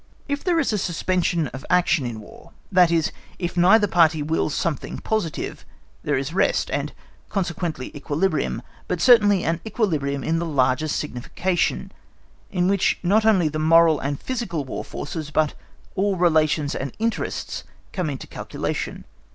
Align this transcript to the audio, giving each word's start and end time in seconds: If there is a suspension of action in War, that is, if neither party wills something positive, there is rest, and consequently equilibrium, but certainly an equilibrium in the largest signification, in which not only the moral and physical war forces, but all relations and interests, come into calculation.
If 0.27 0.43
there 0.43 0.59
is 0.59 0.73
a 0.73 0.79
suspension 0.79 1.45
of 1.49 1.63
action 1.69 2.07
in 2.07 2.19
War, 2.21 2.53
that 2.71 2.89
is, 2.89 3.11
if 3.37 3.55
neither 3.55 3.85
party 3.85 4.23
wills 4.23 4.55
something 4.55 4.97
positive, 4.97 5.63
there 6.01 6.17
is 6.17 6.33
rest, 6.33 6.71
and 6.71 6.91
consequently 7.29 7.95
equilibrium, 7.95 8.63
but 8.87 8.99
certainly 8.99 9.43
an 9.43 9.61
equilibrium 9.63 10.23
in 10.23 10.39
the 10.39 10.45
largest 10.47 10.95
signification, 10.95 11.91
in 12.49 12.67
which 12.67 12.97
not 13.03 13.27
only 13.27 13.47
the 13.47 13.59
moral 13.59 13.99
and 13.99 14.19
physical 14.19 14.65
war 14.65 14.83
forces, 14.83 15.29
but 15.29 15.53
all 15.93 16.15
relations 16.15 16.73
and 16.73 16.93
interests, 16.97 17.63
come 17.93 18.09
into 18.09 18.25
calculation. 18.25 19.05